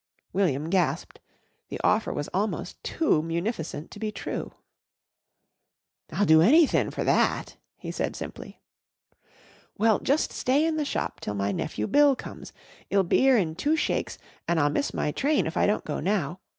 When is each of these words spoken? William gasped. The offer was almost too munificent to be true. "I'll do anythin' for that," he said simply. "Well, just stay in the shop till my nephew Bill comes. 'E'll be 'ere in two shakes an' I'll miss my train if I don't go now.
William 0.33 0.71
gasped. 0.71 1.19
The 1.69 1.79
offer 1.83 2.11
was 2.11 2.27
almost 2.33 2.83
too 2.83 3.21
munificent 3.21 3.91
to 3.91 3.99
be 3.99 4.11
true. 4.11 4.51
"I'll 6.11 6.25
do 6.25 6.41
anythin' 6.41 6.89
for 6.89 7.03
that," 7.03 7.57
he 7.77 7.91
said 7.91 8.15
simply. 8.15 8.59
"Well, 9.77 9.99
just 9.99 10.31
stay 10.31 10.65
in 10.65 10.77
the 10.77 10.85
shop 10.85 11.19
till 11.19 11.35
my 11.35 11.51
nephew 11.51 11.85
Bill 11.85 12.15
comes. 12.15 12.51
'E'll 12.91 13.03
be 13.03 13.27
'ere 13.27 13.37
in 13.37 13.53
two 13.53 13.75
shakes 13.75 14.17
an' 14.47 14.57
I'll 14.57 14.71
miss 14.71 14.91
my 14.91 15.11
train 15.11 15.45
if 15.45 15.55
I 15.55 15.67
don't 15.67 15.85
go 15.85 15.99
now. 15.99 16.39